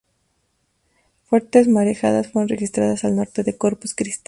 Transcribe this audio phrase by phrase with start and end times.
[1.25, 4.19] Fuertes marejadas fueron registradas al norte de Corpus Christi.